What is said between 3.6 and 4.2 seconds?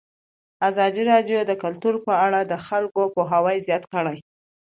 زیات کړی.